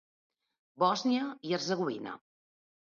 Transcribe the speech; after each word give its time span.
Bòsnia 0.85 1.29
i 1.51 1.57
Hercegovina. 1.59 2.19